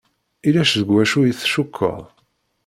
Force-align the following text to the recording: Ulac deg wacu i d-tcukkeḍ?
Ulac 0.47 0.71
deg 0.79 0.89
wacu 0.93 1.19
i 1.25 1.31
d-tcukkeḍ? 1.33 2.03